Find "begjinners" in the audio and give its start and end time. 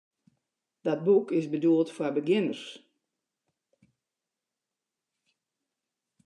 2.19-2.63